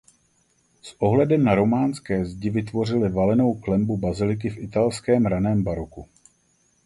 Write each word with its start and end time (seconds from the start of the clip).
S 0.81 0.95
ohledem 0.97 1.43
na 1.43 1.55
románské 1.55 2.25
zdi 2.25 2.49
vytvořili 2.49 3.09
valenou 3.09 3.53
klenbu 3.53 3.97
baziliky 3.97 4.49
v 4.49 4.57
italském 4.57 5.25
raném 5.25 5.63
baroku. 5.63 6.07